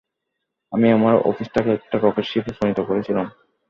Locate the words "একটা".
1.73-1.95